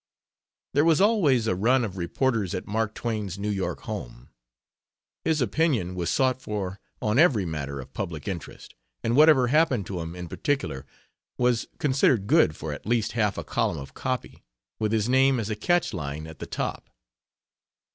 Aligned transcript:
There 0.73 0.83
was 0.83 0.99
always 0.99 1.45
a 1.45 1.53
run 1.53 1.85
of 1.85 1.95
reporters 1.95 2.55
at 2.55 2.65
Mark 2.65 2.95
Twain's 2.95 3.37
New 3.37 3.51
York 3.51 3.81
home. 3.81 4.29
His 5.23 5.41
opinion 5.41 5.93
was 5.93 6.09
sought 6.09 6.41
for 6.41 6.79
on 7.03 7.19
every 7.19 7.45
matter 7.45 7.79
of 7.79 7.93
public 7.93 8.27
interest, 8.27 8.73
and 9.03 9.15
whatever 9.15 9.49
happened 9.49 9.85
to 9.85 9.99
him 9.99 10.15
in 10.15 10.27
particular 10.27 10.87
was 11.37 11.67
considered 11.77 12.25
good 12.25 12.55
for 12.55 12.73
at 12.73 12.87
least 12.87 13.11
half 13.11 13.37
a 13.37 13.43
column 13.43 13.77
of 13.77 13.93
copy, 13.93 14.43
with 14.79 14.91
his 14.91 15.07
name 15.07 15.39
as 15.39 15.51
a 15.51 15.55
catch 15.55 15.93
line 15.93 16.25
at 16.25 16.39
the 16.39 16.47
top. 16.47 16.89